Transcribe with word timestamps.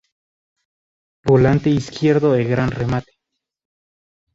Volante 1.23 1.69
izquierdo 1.69 2.31
de 2.31 2.43
gran 2.43 2.71
remate. 2.71 3.11